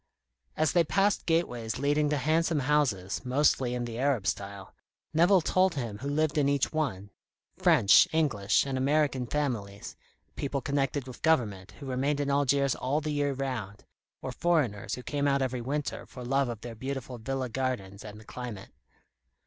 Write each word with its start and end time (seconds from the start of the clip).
As 0.57 0.71
they 0.71 0.83
passed 0.83 1.27
gateways 1.27 1.77
leading 1.77 2.09
to 2.09 2.17
handsome 2.17 2.61
houses, 2.61 3.23
mostly 3.23 3.75
in 3.75 3.85
the 3.85 3.99
Arab 3.99 4.25
style, 4.25 4.73
Nevill 5.13 5.41
told 5.41 5.75
him 5.75 5.99
who 5.99 6.07
lived 6.07 6.39
in 6.39 6.49
each 6.49 6.73
one: 6.73 7.11
French, 7.59 8.07
English, 8.11 8.65
and 8.65 8.79
American 8.79 9.27
families; 9.27 9.95
people 10.35 10.59
connected 10.59 11.05
with 11.05 11.17
the 11.17 11.21
government, 11.29 11.73
who 11.73 11.85
remained 11.85 12.19
in 12.19 12.31
Algiers 12.31 12.73
all 12.73 12.99
the 12.99 13.11
year 13.11 13.33
round, 13.33 13.85
or 14.23 14.31
foreigners 14.31 14.95
who 14.95 15.03
came 15.03 15.27
out 15.27 15.43
every 15.43 15.61
winter 15.61 16.07
for 16.07 16.25
love 16.25 16.49
of 16.49 16.61
their 16.61 16.73
beautiful 16.73 17.19
villa 17.19 17.47
gardens 17.47 18.03
and 18.03 18.19
the 18.19 18.25
climate. 18.25 18.69